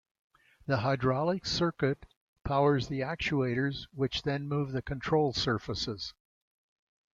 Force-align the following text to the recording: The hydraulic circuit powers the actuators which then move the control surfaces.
The 0.65 0.77
hydraulic 0.77 1.45
circuit 1.45 2.07
powers 2.43 2.87
the 2.87 3.01
actuators 3.01 3.85
which 3.93 4.23
then 4.23 4.47
move 4.47 4.71
the 4.71 4.81
control 4.81 5.31
surfaces. 5.31 6.15